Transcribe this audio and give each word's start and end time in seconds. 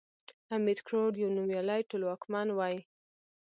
امير 0.55 0.79
کروړ 0.87 1.11
يو 1.23 1.29
نوميالی 1.37 1.81
ټولواکمن 1.89 2.47
وی 2.57 2.75